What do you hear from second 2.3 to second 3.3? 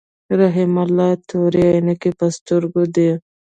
سترګو دي.